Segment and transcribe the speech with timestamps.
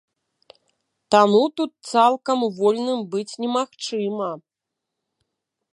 [1.15, 4.31] Таму тут цалкам вольным быць немагчыма.